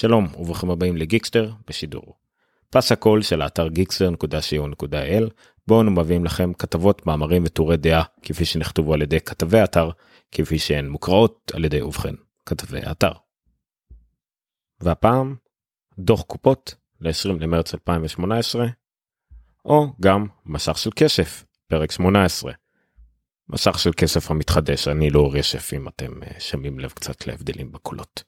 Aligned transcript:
שלום 0.00 0.28
וברוכים 0.38 0.70
הבאים 0.70 0.96
לגיקסטר 0.96 1.52
בשידור. 1.68 2.18
פס 2.70 2.92
הקול 2.92 3.22
של 3.22 3.42
האתר 3.42 3.66
gixter.co.il 3.66 5.30
בו 5.66 5.80
אנו 5.80 5.90
מביאים 5.90 6.24
לכם 6.24 6.52
כתבות, 6.52 7.06
מאמרים 7.06 7.42
וטורי 7.44 7.76
דעה 7.76 8.02
כפי 8.22 8.44
שנכתבו 8.44 8.94
על 8.94 9.02
ידי 9.02 9.20
כתבי 9.20 9.58
האתר, 9.58 9.90
כפי 10.32 10.58
שהן 10.58 10.88
מוקראות 10.88 11.52
על 11.54 11.64
ידי 11.64 11.82
ובכן 11.82 12.14
כתבי 12.46 12.80
האתר. 12.82 13.12
והפעם 14.80 15.36
דוח 15.98 16.22
קופות 16.22 16.74
ל-20 17.00 17.32
למרץ 17.40 17.74
2018 17.74 18.66
או 19.64 19.86
גם 20.00 20.26
מסך 20.46 20.78
של 20.78 20.90
כסף 20.96 21.44
פרק 21.68 21.90
18. 21.90 22.52
מסך 23.52 23.78
של 23.78 23.90
כסף 23.96 24.30
המתחדש 24.30 24.88
אני 24.88 25.10
לא 25.10 25.30
רשף 25.32 25.70
אם 25.74 25.88
אתם 25.88 26.22
אה, 26.22 26.40
שמים 26.40 26.78
לב 26.78 26.90
קצת 26.90 27.26
להבדלים 27.26 27.72
בקולות. 27.72 28.22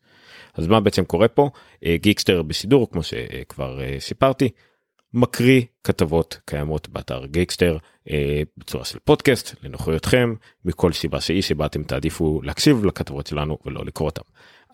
אז 0.55 0.67
מה 0.67 0.81
בעצם 0.81 1.05
קורה 1.05 1.29
פה 1.29 1.51
אה, 1.85 1.97
גיקסטר 1.97 2.43
בשידור 2.43 2.91
כמו 2.91 3.03
שכבר 3.03 3.83
אה, 3.83 3.97
סיפרתי 3.99 4.49
מקריא 5.15 5.63
כתבות 5.85 6.41
קיימות 6.45 6.89
באתר 6.89 7.27
גיקסטר 7.27 7.79
בצורה 8.57 8.85
של 8.85 8.99
פודקאסט 9.05 9.55
לנוחיותכם 9.63 10.35
מכל 10.65 10.93
סיבה 10.93 11.21
שהיא 11.21 11.43
שבה 11.43 11.67
אתם 11.67 11.83
תעדיפו 11.83 12.41
להקשיב 12.43 12.85
לכתבות 12.85 13.27
שלנו 13.27 13.59
ולא 13.65 13.85
לקרוא 13.85 14.09
אותם. 14.09 14.23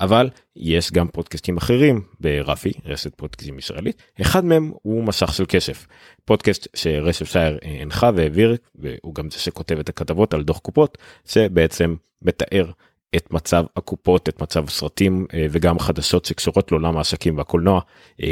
אבל 0.01 0.31
יש 0.57 0.93
גם 0.93 1.09
פודקאסטים 1.09 1.57
אחרים 1.57 2.03
ברפי 2.21 2.73
רשת 2.85 3.15
פודקאסטים 3.15 3.59
ישראלית 3.59 4.03
אחד 4.21 4.45
מהם 4.45 4.73
הוא 4.83 5.05
מסך 5.05 5.33
של 5.33 5.45
כסף. 5.49 5.87
פודקאסט 6.25 6.69
שרשף 6.75 7.33
שייר 7.33 7.59
הנחה 7.63 8.11
והעביר 8.15 8.57
והוא 8.75 9.15
גם 9.15 9.31
זה 9.31 9.39
שכותב 9.39 9.79
את 9.79 9.89
הכתבות 9.89 10.35
על 10.35 10.43
דוח 10.43 10.59
קופות 10.59 10.99
שבעצם 11.25 11.95
מתאר 12.23 12.71
את 13.17 13.33
מצב 13.33 13.65
הקופות 13.77 14.29
את 14.29 14.43
מצב 14.43 14.65
הסרטים 14.65 15.27
וגם 15.51 15.79
חדשות 15.79 16.25
שקשורות 16.25 16.73
לעולם 16.73 16.97
העסקים 16.97 17.39
והקולנוע. 17.39 17.81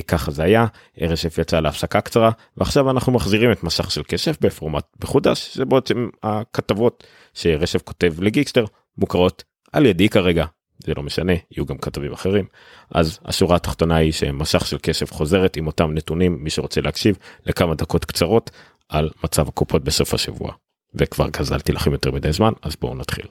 ככה 0.06 0.30
זה 0.30 0.42
היה 0.42 0.66
רשף 1.00 1.38
יצא 1.38 1.60
להפסקה 1.60 2.00
קצרה 2.00 2.30
ועכשיו 2.56 2.90
אנחנו 2.90 3.12
מחזירים 3.12 3.52
את 3.52 3.64
מסך 3.64 3.90
של 3.90 4.02
כסף 4.08 4.36
בפורמט 4.40 4.84
מחודש 5.02 5.56
זה 5.56 5.64
בעצם 5.64 6.08
הכתבות 6.22 7.04
שרשף 7.34 7.82
כותב 7.82 8.14
לגיקסטר 8.18 8.64
מוכרות 8.98 9.44
על 9.72 9.86
ידי 9.86 10.08
כרגע 10.08 10.44
זה 10.84 10.92
לא 10.96 11.02
משנה 11.02 11.32
יהיו 11.50 11.66
גם 11.66 11.78
כתבים 11.78 12.12
אחרים 12.12 12.44
אז 12.90 13.18
השורה 13.24 13.56
התחתונה 13.56 13.96
היא 13.96 14.12
שמסך 14.12 14.66
של 14.66 14.78
כסף 14.82 15.12
חוזרת 15.12 15.56
עם 15.56 15.66
אותם 15.66 15.94
נתונים 15.94 16.44
מי 16.44 16.50
שרוצה 16.50 16.80
להקשיב 16.80 17.16
לכמה 17.46 17.74
דקות 17.74 18.04
קצרות 18.04 18.50
על 18.88 19.10
מצב 19.24 19.48
הקופות 19.48 19.84
בסוף 19.84 20.14
השבוע 20.14 20.52
וכבר 20.94 21.28
גזלתי 21.28 21.72
לכם 21.72 21.92
יותר 21.92 22.10
מדי 22.10 22.32
זמן 22.32 22.52
אז 22.62 22.76
בואו 22.80 22.94
נתחיל. 22.94 23.26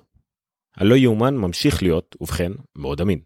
הלא 0.77 0.95
יאומן 0.95 1.35
ממשיך 1.35 1.83
להיות 1.83 2.15
ובכן 2.21 2.51
מאוד 2.75 3.01
אמין. 3.01 3.19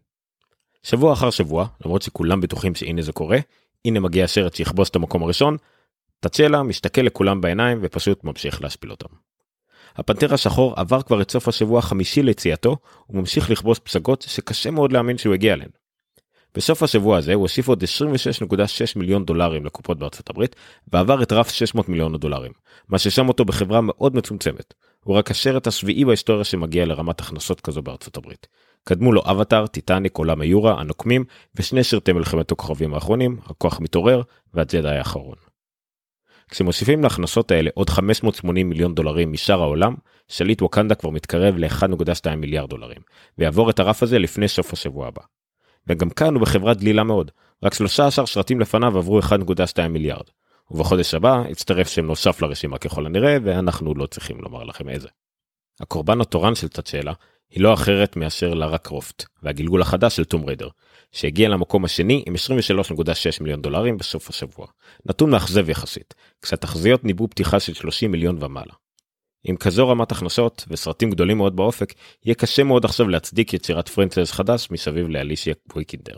שבוע 0.83 1.13
אחר 1.13 1.29
שבוע 1.29 1.67
למרות 1.85 2.01
שכולם 2.01 2.41
בטוחים 2.41 2.75
שהנה 2.75 3.01
זה 3.01 3.11
קורה 3.11 3.37
הנה 3.85 3.99
מגיע 3.99 4.23
השרץ 4.23 4.57
שיכבוש 4.57 4.89
את 4.89 4.95
המקום 4.95 5.23
הראשון. 5.23 5.57
תצ'לה 6.19 6.63
מסתכל 6.63 7.01
לכולם 7.01 7.41
בעיניים 7.41 7.79
ופשוט 7.81 8.23
ממשיך 8.23 8.61
להשפיל 8.61 8.91
אותם. 8.91 9.28
הפנתר 9.95 10.33
השחור 10.33 10.73
עבר 10.77 11.01
כבר 11.01 11.21
את 11.21 11.31
סוף 11.31 11.47
השבוע 11.47 11.79
החמישי 11.79 12.23
ליציאתו 12.23 12.77
וממשיך 13.09 13.49
לכבוש 13.49 13.79
פסגות 13.79 14.21
שקשה 14.21 14.71
מאוד 14.71 14.91
להאמין 14.91 15.17
שהוא 15.17 15.33
הגיע 15.33 15.53
אליהן. 15.53 15.69
בסוף 16.55 16.83
השבוע 16.83 17.17
הזה 17.17 17.33
הוא 17.33 17.41
הוסיף 17.41 17.67
עוד 17.67 17.83
26.6 17.83 18.55
מיליון 18.95 19.25
דולרים 19.25 19.65
לקופות 19.65 19.99
בארצות 19.99 20.29
הברית 20.29 20.55
ועבר 20.93 21.23
את 21.23 21.31
רף 21.31 21.49
600 21.51 21.89
מיליון 21.89 22.17
דולרים 22.17 22.51
מה 22.89 22.99
ששם 22.99 23.27
אותו 23.27 23.45
בחברה 23.45 23.81
מאוד 23.81 24.15
מצומצמת. 24.15 24.73
הוא 25.03 25.15
רק 25.15 25.31
השרט 25.31 25.67
השביעי 25.67 26.05
בהיסטוריה 26.05 26.43
שמגיע 26.43 26.85
לרמת 26.85 27.19
הכנסות 27.19 27.61
כזו 27.61 27.81
בארצות 27.81 28.17
הברית. 28.17 28.47
קדמו 28.83 29.11
לו 29.11 29.21
אבטאר, 29.25 29.67
טיטניק, 29.67 30.17
עולם 30.17 30.41
היורה, 30.41 30.79
הנוקמים 30.79 31.25
ושני 31.55 31.83
שרתי 31.83 32.13
מלחמת 32.13 32.51
הכוכבים 32.51 32.93
האחרונים, 32.93 33.37
הכוח 33.45 33.79
מתעורר 33.79 34.21
והג'די 34.53 34.89
האחרון. 34.89 35.48
כשמוסיפים 36.49 37.03
להכנסות 37.03 37.51
האלה 37.51 37.69
עוד 37.73 37.89
580 37.89 38.69
מיליון 38.69 38.95
דולרים 38.95 39.31
משאר 39.31 39.61
העולם, 39.61 39.95
שליט 40.27 40.61
ווקנדה 40.61 40.95
כבר 40.95 41.09
מתקרב 41.09 41.57
ל-1.2 41.57 42.35
מיליארד 42.35 42.69
דולרים, 42.69 43.01
ויעבור 43.37 43.69
את 43.69 43.79
הרף 43.79 44.03
הזה 44.03 44.19
לפני 44.19 44.47
סוף 44.47 44.73
השבוע 44.73 45.07
הבא. 45.07 45.21
וגם 45.87 46.09
כאן 46.09 46.33
הוא 46.33 46.41
בחברה 46.41 46.73
דלילה 46.73 47.03
מאוד, 47.03 47.31
רק 47.63 47.73
13 47.73 48.27
שרתים 48.27 48.59
לפניו 48.59 48.97
עברו 48.97 49.19
1.2 49.19 49.87
מיליארד. 49.89 50.25
ובחודש 50.71 51.13
הבא 51.13 51.43
יצטרף 51.49 51.87
שם 51.87 52.05
נוסף 52.05 52.41
לרשימה 52.41 52.77
ככל 52.77 53.05
הנראה, 53.05 53.37
ואנחנו 53.43 53.93
לא 53.95 54.05
צריכים 54.05 54.41
לומר 54.41 54.63
לכם 54.63 54.89
איזה. 54.89 55.07
הקורבן 55.79 56.21
התורן 56.21 56.55
של 56.55 56.67
תצ'לה 56.67 57.13
היא 57.49 57.63
לא 57.63 57.73
אחרת 57.73 58.15
מאשר 58.15 58.53
לארה 58.53 58.77
קרופט, 58.77 59.25
והגלגול 59.43 59.81
החדש 59.81 60.15
של 60.15 60.25
טום 60.25 60.45
ריידר, 60.45 60.67
שהגיע 61.11 61.49
למקום 61.49 61.85
השני 61.85 62.23
עם 62.27 62.35
23.6 62.35 63.41
מיליון 63.41 63.61
דולרים 63.61 63.97
בסוף 63.97 64.29
השבוע. 64.29 64.67
נתון 65.05 65.31
מאכזב 65.31 65.69
יחסית, 65.69 66.13
כשהתחזיות 66.41 67.03
ניבאו 67.03 67.29
פתיחה 67.29 67.59
של 67.59 67.73
30 67.73 68.11
מיליון 68.11 68.43
ומעלה. 68.43 68.73
עם 69.43 69.57
כזו 69.57 69.89
רמת 69.89 70.11
הכנסות 70.11 70.65
וסרטים 70.67 71.09
גדולים 71.09 71.37
מאוד 71.37 71.55
באופק, 71.55 71.93
יהיה 72.25 72.35
קשה 72.35 72.63
מאוד 72.63 72.85
עכשיו 72.85 73.07
להצדיק 73.07 73.53
יצירת 73.53 73.89
franchise 73.89 74.31
חדש 74.31 74.67
מסביב 74.71 75.07
לאלישיה 75.07 75.53
ויקנדר. 75.73 76.15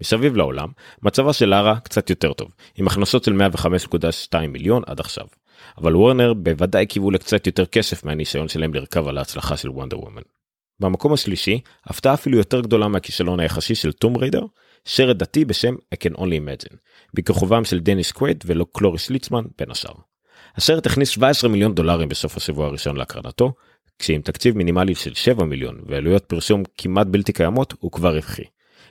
מסביב 0.00 0.36
לעולם, 0.36 0.68
מצבה 1.02 1.32
של 1.32 1.46
לארה 1.46 1.80
קצת 1.80 2.10
יותר 2.10 2.32
טוב, 2.32 2.48
עם 2.76 2.86
הכנסות 2.86 3.24
של 3.24 3.32
105.2 3.32 4.46
מיליון 4.48 4.82
עד 4.86 5.00
עכשיו. 5.00 5.26
אבל 5.78 5.96
וורנר 5.96 6.34
בוודאי 6.34 6.86
קיוו 6.86 7.10
לקצת 7.10 7.46
יותר 7.46 7.66
כסף 7.66 8.04
מהניסיון 8.04 8.48
שלהם 8.48 8.74
לרכב 8.74 9.08
על 9.08 9.18
ההצלחה 9.18 9.56
של 9.56 9.70
Wonder 9.70 10.00
Woman. 10.00 10.22
במקום 10.80 11.12
השלישי, 11.12 11.60
הפתעה 11.86 12.14
אפילו 12.14 12.38
יותר 12.38 12.60
גדולה 12.60 12.88
מהכישלון 12.88 13.40
היחסי 13.40 13.74
של 13.74 13.92
Tomb 13.92 14.16
Raider, 14.16 14.44
סרט 14.84 15.16
דתי 15.16 15.44
בשם 15.44 15.74
I 15.94 15.96
can 16.04 16.16
only 16.16 16.20
imagine, 16.20 16.76
בכיכובם 17.14 17.64
של 17.64 17.80
דניס 17.80 18.12
קווייד 18.12 18.44
ולא 18.46 18.66
קלוריס 18.72 19.10
ליצמן 19.10 19.44
בין 19.58 19.70
השאר. 19.70 19.94
הסרט 20.56 20.86
הכניס 20.86 21.08
17 21.08 21.50
מיליון 21.50 21.74
דולרים 21.74 22.08
בסוף 22.08 22.36
השבוע 22.36 22.66
הראשון 22.66 22.96
להקרנתו, 22.96 23.52
כשעם 23.98 24.20
תקציב 24.20 24.56
מינימלי 24.56 24.94
של 24.94 25.14
7 25.14 25.44
מיליון 25.44 25.80
ועלויות 25.86 26.24
פרסום 26.24 26.62
כמעט 26.78 27.06
בלתי 27.06 27.32
קיימות 27.32 27.74
הוא 27.80 27.92
כבר 27.92 28.14
רווחי. 28.14 28.44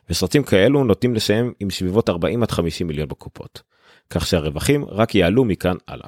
וסרטים 0.09 0.43
כאלו 0.43 0.83
נוטים 0.83 1.15
לסיים 1.15 1.53
עם 1.59 1.69
סביבות 1.69 2.09
40 2.09 2.43
עד 2.43 2.51
50 2.51 2.87
מיליון 2.87 3.07
בקופות, 3.07 3.61
כך 4.09 4.27
שהרווחים 4.27 4.85
רק 4.85 5.15
יעלו 5.15 5.45
מכאן 5.45 5.75
הלאה. 5.87 6.07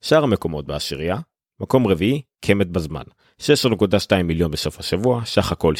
שאר 0.00 0.24
המקומות 0.24 0.66
בעשירייה, 0.66 1.16
מקום 1.60 1.86
רביעי, 1.86 2.22
קמת 2.40 2.66
בזמן, 2.66 3.02
16.2 3.40 4.22
מיליון 4.24 4.50
בסוף 4.50 4.80
השבוע, 4.80 5.24
סך 5.24 5.52
הכל 5.52 5.74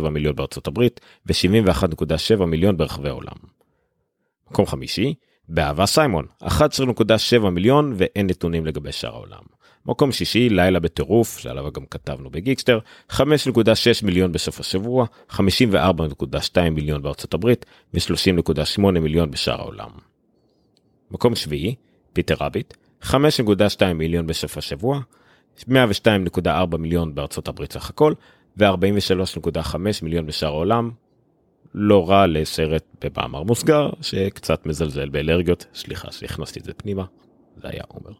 60.7 0.00 0.08
מיליון 0.08 0.36
בארצות 0.36 0.66
הברית 0.66 1.00
ו-71.7 1.26 2.44
מיליון 2.44 2.76
ברחבי 2.76 3.08
העולם. 3.08 3.36
מקום 4.50 4.66
חמישי, 4.66 5.14
באהבה 5.48 5.86
סיימון, 5.86 6.26
11.7 6.42 7.50
מיליון 7.50 7.92
ואין 7.96 8.26
נתונים 8.26 8.66
לגבי 8.66 8.92
שאר 8.92 9.14
העולם. 9.14 9.42
מקום 9.86 10.12
שישי, 10.12 10.48
לילה 10.48 10.80
בטירוף, 10.80 11.38
שעליו 11.38 11.72
גם 11.72 11.86
כתבנו 11.86 12.30
בגיקסטר, 12.30 12.78
5.6 13.10 13.22
מיליון 14.02 14.32
בסוף 14.32 14.60
השבוע, 14.60 15.06
54.2 15.30 16.70
מיליון 16.70 17.02
בארצות 17.02 17.34
הברית 17.34 17.66
ו-30.8 17.94 18.80
מיליון 18.80 19.30
בשאר 19.30 19.60
העולם. 19.60 19.90
מקום 21.10 21.34
שביעי, 21.34 21.74
פיטר 22.12 22.34
רביט, 22.40 22.74
5.2 23.02 23.12
מיליון 23.94 24.26
בסוף 24.26 24.58
השבוע, 24.58 25.00
102.4 25.60 26.76
מיליון 26.78 27.14
בארצות 27.14 27.48
הברית 27.48 27.72
סך 27.72 27.90
הכל, 27.90 28.12
ו-43.5 28.56 29.76
מיליון 30.02 30.26
בשאר 30.26 30.48
העולם. 30.48 30.90
לא 31.74 32.10
רע 32.10 32.26
לסרט 32.26 32.84
במאמר 33.04 33.42
מוסגר 33.42 33.90
שקצת 34.00 34.66
מזלזל 34.66 35.08
באלרגיות, 35.08 35.66
סליחה 35.74 36.12
שהכנסתי 36.12 36.60
את 36.60 36.64
זה 36.64 36.72
פנימה, 36.74 37.04
זה 37.62 37.68
היה 37.68 37.82
עומר. 37.88 38.10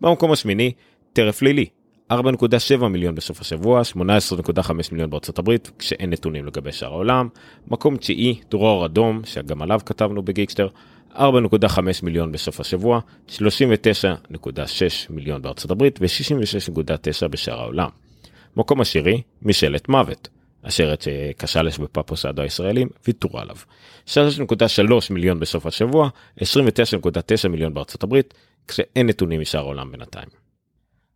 במקום 0.00 0.32
השמיני, 0.32 0.72
טרף 1.12 1.42
לילי, 1.42 1.66
4.7 2.12 2.86
מיליון 2.88 3.14
בסוף 3.14 3.40
השבוע, 3.40 3.82
18.5 4.58 4.72
מיליון 4.92 5.10
בארצות 5.10 5.38
הברית, 5.38 5.70
כשאין 5.78 6.10
נתונים 6.10 6.46
לגבי 6.46 6.72
שאר 6.72 6.92
העולם. 6.92 7.28
מקום 7.68 7.96
תשיעי, 7.96 8.40
דרור 8.50 8.86
אדום, 8.86 9.20
שגם 9.24 9.62
עליו 9.62 9.80
כתבנו 9.86 10.22
בגיקסטר, 10.22 10.68
4.5 11.14 11.18
מיליון 12.02 12.32
בסוף 12.32 12.60
השבוע, 12.60 13.00
39.6 13.28 13.38
מיליון 15.10 15.42
בארצות 15.42 15.70
הברית 15.70 15.98
ו-66.9 16.00 17.28
בשאר 17.28 17.60
העולם. 17.60 17.88
מקום 18.56 18.80
עשירי, 18.80 19.22
משאלת 19.42 19.88
מוות, 19.88 20.28
הסרט 20.64 21.02
שהמפיצים 21.02 22.42
הישראלים 22.42 22.88
ויתרו 23.06 23.40
עליו. 23.40 23.56
3.3 24.06 24.12
מיליון 25.10 25.40
בסוף 25.40 25.66
השבוע, 25.66 26.08
29.9 26.40 27.48
מיליון 27.48 27.74
בארצות 27.74 28.02
הברית, 28.02 28.34
כשאין 28.68 29.06
נתונים 29.06 29.40
משאר 29.40 29.60
העולם 29.60 29.92
בינתיים. 29.92 30.28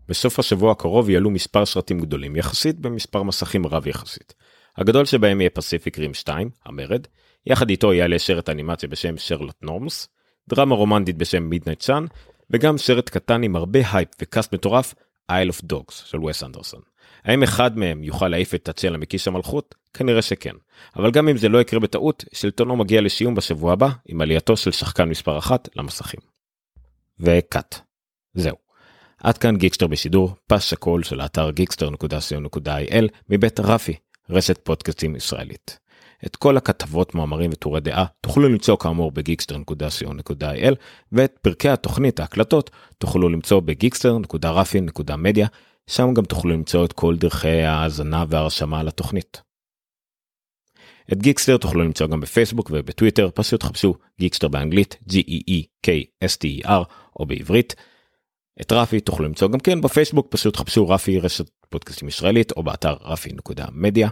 בסוף 0.09 0.39
השבוע 0.39 0.73
הקרוב 0.73 1.11
יעלו 1.11 1.31
מספר 1.31 1.67
סרטים 1.67 2.01
גדולים 2.01 2.37
יחסית 2.37 2.79
במספר 2.79 3.23
מסכים 3.23 3.67
רב 3.67 3.87
יחסית. 3.87 4.35
הגדול 4.77 5.05
שבהם 5.05 5.41
יהיה 5.41 5.51
Pacific 5.51 5.99
Rim 5.99 6.15
2, 6.15 6.51
המרד, 6.67 7.07
יחד 7.47 7.71
איתו 7.71 7.93
יעלה 7.93 8.19
סרט 8.19 8.49
אנימציה 8.49 8.89
בשם 8.89 9.19
Sherlock 9.19 9.57
Gnomes, 9.63 10.09
דרמה 10.49 10.75
רומנטית 10.75 11.17
בשם 11.17 11.43
Midnight 11.43 11.83
Sun, 11.83 12.05
וגם 12.51 12.79
סרט 12.79 13.09
קטן 13.09 13.43
עם 13.43 13.57
הרבה 13.57 13.79
hype 13.93 14.09
ו 14.23 14.29
cast 14.29 14.55
מטורף, 14.55 14.95
Isle 15.31 15.51
of 15.51 15.73
Dogs 15.73 15.93
של 15.93 16.25
וס 16.25 16.43
אנדרסון. 16.43 16.81
האם 17.25 17.43
אחד 17.43 17.79
מהם 17.79 18.05
יוכל 18.05 18.29
להעיף 18.29 18.55
את 18.55 18.69
ט'צ'אלה 18.69 18.99
מכס 18.99 19.29
המלכות? 19.29 19.75
כנראה 19.95 20.23
שכן. 20.23 20.55
אבל 20.97 21.11
גם 21.11 21.29
אם 21.29 21.37
זה 21.37 21.49
לא 21.49 21.61
יקרה 21.61 21.81
בטעות, 21.81 22.25
שלטונו 22.33 22.77
מגיע 22.77 23.01
לסיום 23.01 23.35
בשבוע 23.35 23.73
הבא 23.73 23.89
עם 24.07 24.21
עלייתו 24.21 24.57
של 24.57 24.73
שחקן 24.73 25.09
מספר 25.09 25.39
אחת 25.39 25.69
למסכים. 25.77 26.21
ו 27.21 27.32
cut. 27.32 27.79
זהו. 28.35 28.57
עד 29.19 29.39
כאן 29.39 29.57
גיקסטר 29.57 29.87
בשידור, 29.87 30.35
פסקול 30.47 31.03
של 31.03 31.21
האתר 31.21 31.51
Geekster.co.il 31.51 33.09
מבית 33.29 33.61
רפי, 33.61 33.95
רשת 34.31 34.59
פודקאסטים 34.65 35.17
ישראלית. 35.17 35.79
את 36.27 36.37
כל 36.37 36.57
הכתבות, 36.57 37.15
מאמרים 37.15 37.51
וטורי 37.53 37.81
דעה 37.81 38.05
תוכלו 38.21 38.49
למצוא 38.49 38.77
כאמור 38.77 39.11
ב 39.11 39.21
Geekster.co.il 39.21 40.75
ואת 41.13 41.39
פרקי 41.43 41.69
התוכנית, 41.69 42.21
ההקלטות, 42.21 42.71
תוכלו 42.99 43.29
למצוא 43.29 43.61
בגיקסטר.רפי.מדיה, 43.61 45.47
שם 45.91 46.15
גם 46.15 46.25
תוכלו 46.25 46.51
למצוא 46.51 46.85
את 46.85 46.93
כל 46.93 47.17
דרכי 47.17 47.63
ההאזנה 47.63 48.25
וההרשמה 48.29 48.83
לתוכנית. 48.83 49.43
את 51.13 51.23
גיקסטר 51.23 51.57
תוכלו 51.57 51.83
למצוא 51.83 52.07
גם 52.07 52.21
בפייסבוק 52.21 52.71
ובטוויטר, 52.73 53.31
פשוט 53.35 53.63
חפשו 53.63 53.95
גיקסטר 54.21 54.49
באנגלית, 54.49 54.97
G-E-E-K-S-T-E-R, 55.11 56.85
או 57.19 57.27
בעברית. 57.27 57.75
את 58.61 58.73
רפי 58.73 59.01
תוכלו 59.01 59.25
למצוא 59.25 59.49
גם 59.49 59.61
כן 59.61 59.81
בפייסבוק, 59.81 60.27
פשוט 60.31 60.57
חפשו 60.57 60.89
רפי 60.89 61.19
רשת 61.19 61.51
פודקאסטים 61.69 62.09
ישראלית, 62.09 62.53
או 62.53 62.63
באתר 62.63 62.97
רפי.מדיה. 63.01 64.09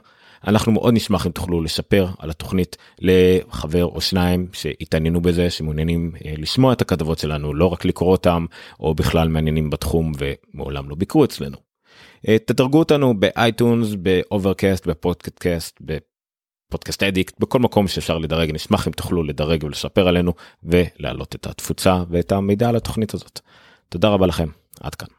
אנחנו 0.47 0.73
מאוד 0.73 0.95
נשמח 0.95 1.27
אם 1.27 1.33
תוכלו 1.33 1.63
לספר 1.63 2.07
על 2.19 2.31
התוכנית 2.31 2.77
לחבר 3.01 3.85
או 3.85 4.01
שניים 4.01 4.47
שהתעניינו 4.53 5.21
בזה, 5.21 5.51
שמעוניינים 5.51 6.13
אה, 6.25 6.35
לשמוע 6.39 6.73
את 6.73 6.81
הכתבות 6.81 7.19
שלנו, 7.19 7.55
לא 7.55 7.67
רק 7.67 7.85
לקרוא 7.85 8.13
אותם, 8.13 8.47
או 8.81 8.95
בכלל 8.95 9.29
מעניינים 9.29 9.71
בתחום 9.71 10.13
ומעולם 10.19 10.91
לא 10.91 10.97
ביקרו 10.97 11.25
אצלנו. 11.25 11.57
אה, 12.29 12.39
תדרגו 12.39 12.79
אותנו 12.79 13.21
ב 13.21 13.30
iTunes, 13.30 13.95
ב 13.95 14.04
Overcast, 14.04 14.87
בפודקאסט, 14.87 15.81
ב 15.81 15.96
Podcast 15.96 17.03
Addict, 17.03 17.41
בכל 17.41 17.59
מקום 17.59 17.89
שאפשר 17.89 18.19
לדרג, 18.19 18.51
נשמח 18.55 18.87
אם 18.87 18.93
תוכלו 18.93 19.23
לדרג 19.23 19.65
ולספר 19.65 20.09
עלינו 20.09 20.33
ולהעלות 20.63 21.35
את 21.35 21.47
התפוצה 21.47 22.03
ואת 22.11 22.33
המידע 22.33 22.69
על 22.69 22.77
התוכנית 22.77 23.15
הזאת. 23.15 23.41
תודה 23.89 24.09
רבה 24.09 24.27
לכם, 24.27 24.49
עד 24.81 24.95
כאן. 24.95 25.18